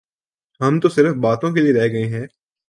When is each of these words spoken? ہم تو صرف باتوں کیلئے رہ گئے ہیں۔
ہم 0.61 0.79
تو 0.79 0.89
صرف 0.89 1.15
باتوں 1.15 1.51
کیلئے 1.53 1.73
رہ 1.73 1.87
گئے 1.93 2.05
ہیں۔ 2.07 2.25